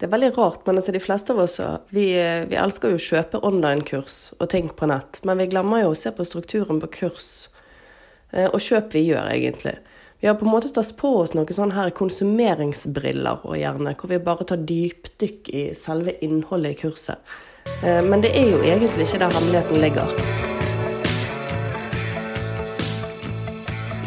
[0.00, 1.58] Det er veldig rart, men altså de fleste av oss
[1.92, 2.06] vi,
[2.48, 5.18] vi elsker jo å kjøpe online-kurs og ting på nett.
[5.28, 7.26] Men vi glemmer jo å se på strukturen på kurs
[8.32, 9.74] eh, og kjøp vi gjør, egentlig.
[10.24, 14.08] Vi har på en måte tatt på oss noen sånne her konsumeringsbriller og gjerne, hvor
[14.08, 17.36] vi bare tar dypdykk i selve innholdet i kurset.
[17.84, 20.16] Eh, men det er jo egentlig ikke der hemmeligheten ligger.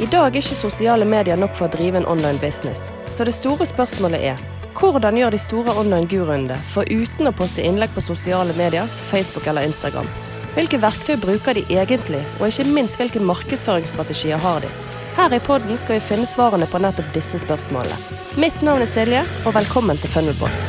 [0.01, 2.89] I dag er ikke sosiale medier nok for å drive en online business.
[3.13, 4.41] Så det store spørsmålet er
[4.79, 9.05] hvordan gjør de store online-guruene det, for uten å poste innlegg på sosiale medier som
[9.05, 10.07] Facebook eller Instagram?
[10.53, 14.71] Hvilke verktøy bruker de egentlig, og ikke minst hvilke markedsføringsstrategier har de?
[15.17, 17.97] Her i podden skal vi finne svarene på nettopp disse spørsmålene.
[18.41, 20.65] Mitt navn er Silje, og velkommen til Funnelboss.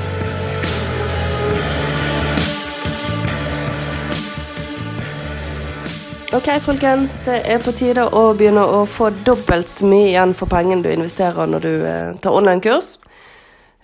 [6.35, 7.21] Ok, folkens.
[7.25, 10.91] Det er på tide å begynne å få dobbelt så mye igjen for pengene du
[10.91, 12.97] investerer når du eh, tar online-kurs.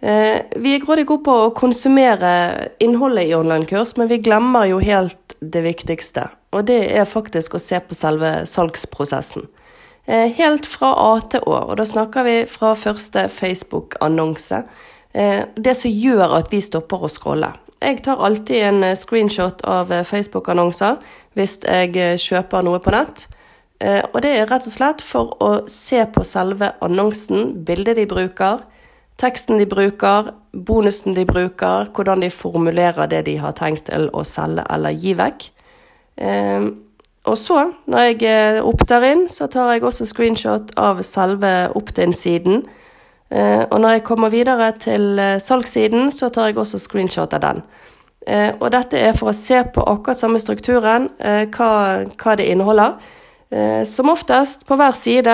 [0.00, 2.32] Eh, vi er grådig gode på å konsumere
[2.80, 6.30] innholdet i online-kurs, men vi glemmer jo helt det viktigste.
[6.56, 9.44] Og det er faktisk å se på selve salgsprosessen.
[10.06, 14.62] Eh, helt fra A til Å, og da snakker vi fra første Facebook-annonse.
[15.12, 17.52] Eh, det som gjør at vi stopper å scrolle.
[17.80, 20.98] Jeg tar alltid en screenshot av Facebook-annonser
[21.36, 23.24] hvis jeg kjøper noe på nett.
[24.12, 28.60] Og det er rett og slett for å se på selve annonsen, bildet de bruker,
[29.20, 34.64] teksten de bruker, bonusen de bruker, hvordan de formulerer det de har tenkt å selge
[34.72, 35.46] eller gi vekk.
[37.28, 42.64] Og så, når jeg opptar inn, så tar jeg også screenshot av selve opt-in-siden
[43.30, 47.40] Eh, og når jeg kommer videre til eh, salgssiden, så tar jeg også screenshot av
[47.40, 47.62] den.
[48.26, 51.08] Eh, og dette er for å se på akkurat samme strukturen,
[51.54, 51.70] hva,
[52.18, 52.98] hva det inneholder.
[53.50, 55.32] Som oftest, på hver side,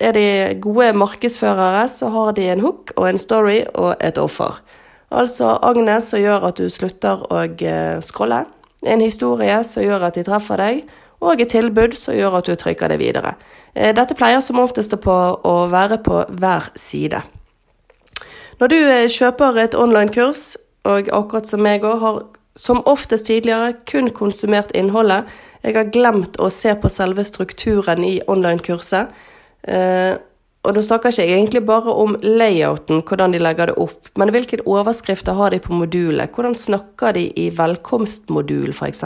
[0.00, 4.56] er de gode markedsførere, så har de en hook og en story og et offer.
[5.12, 7.42] Altså Agnes som gjør at du slutter å
[8.00, 8.46] scrolle.
[8.88, 10.82] En historie som gjør at de treffer deg,
[11.20, 13.34] og et tilbud som gjør at du trykker det videre.
[13.74, 17.20] Dette pleier som oftest på å være på hver side.
[18.58, 20.56] Når du eh, kjøper et online-kurs,
[20.88, 22.22] og akkurat som meg òg, har
[22.58, 25.28] som oftest tidligere kun konsumert innholdet.
[25.62, 29.12] Jeg har glemt å se på selve strukturen i online-kurset.
[29.62, 30.14] Eh,
[30.66, 34.32] og nå snakker ikke jeg egentlig bare om layouten, hvordan de legger det opp, men
[34.34, 36.34] hvilke overskrifter har de på modulet?
[36.34, 39.04] Hvordan snakker de i velkomstmodul, f.eks.?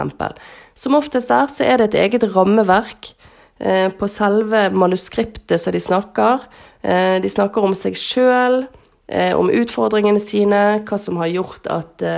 [0.75, 3.13] Som oftest der så er det et eget rammeverk
[3.61, 6.49] eh, på selve manuskriptet som de snakker.
[6.83, 8.65] de snakker om seg sjøl
[9.07, 12.09] eh, om utfordringene sine, hva som har gjort at,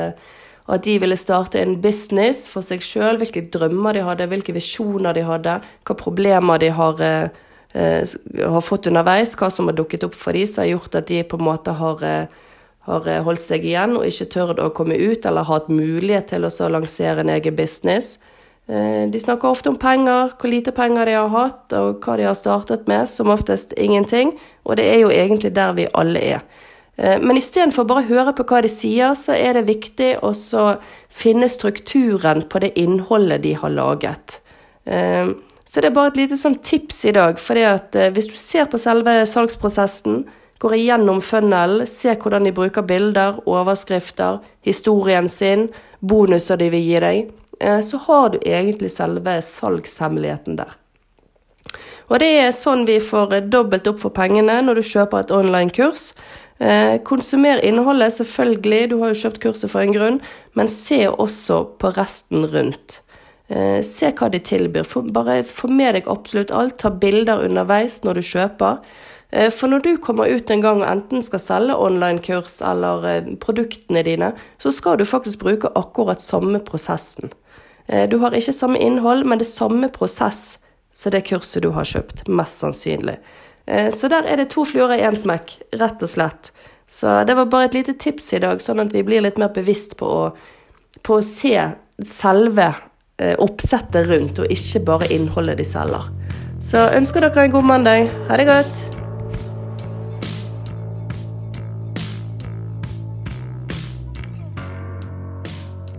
[0.66, 4.54] eh, at de ville starte en business for seg sjøl, hvilke drømmer de hadde, hvilke
[4.56, 7.28] visjoner de hadde, hva problemer de har, eh,
[7.75, 8.04] eh,
[8.41, 11.22] har fått underveis, hva som har dukket opp for dem, som har gjort at de
[11.22, 12.26] på en måte har eh,
[12.84, 16.44] har eh, holdt seg igjen og ikke tørt å komme ut eller hatt mulighet til
[16.44, 18.19] å lansere en egen business.
[18.66, 22.34] De snakker ofte om penger, hvor lite penger de har hatt, og hva de har
[22.34, 23.04] startet med.
[23.08, 24.38] Som oftest ingenting.
[24.64, 26.41] Og det er jo egentlig der vi alle er.
[26.97, 30.32] Eh, men istedenfor bare å høre på hva de sier, så er det viktig å
[31.10, 34.38] finne strukturen på det innholdet de har laget.
[34.84, 35.34] Eh,
[35.65, 37.41] så det er bare et lite sånn tips i dag.
[37.41, 40.25] For eh, hvis du ser på selve salgsprosessen,
[40.62, 45.66] går igjennom funnel, ser hvordan de bruker bilder, overskrifter, historien sin,
[46.00, 47.34] bonuser de vil gi deg,
[47.84, 50.72] så har du egentlig selve salgshemmeligheten der.
[52.12, 56.12] Og det er sånn vi får dobbelt opp for pengene når du kjøper et online-kurs.
[56.59, 60.20] Eh, konsumer innholdet, selvfølgelig, du har jo kjøpt kurset for en grunn,
[60.54, 63.00] men se også på resten rundt.
[63.50, 64.87] Eh, se hva de tilbyr.
[65.12, 66.78] Bare få med deg absolutt alt.
[66.78, 68.78] Ta bilder underveis når du kjøper.
[69.32, 74.04] Eh, for når du kommer ut en gang og enten skal selge online-kurs eller produktene
[74.06, 77.32] dine, så skal du faktisk bruke akkurat samme prosessen.
[78.09, 80.56] Du har ikke samme innhold, men det samme prosess
[80.94, 83.19] som det kurset du har kjøpt, mest sannsynlig.
[83.66, 86.52] Eh, så der er det to fluer i én smekk, rett og slett.
[86.86, 89.52] Så det var bare et lite tips i dag, sånn at vi blir litt mer
[89.54, 90.25] bevisst på å,
[91.02, 91.56] på å se
[92.05, 92.69] selve
[93.19, 96.11] eh, oppsettet rundt, og ikke bare innholdet de selger.
[96.64, 98.12] Så ønsker dere en god mandag.
[98.28, 99.03] Ha det godt.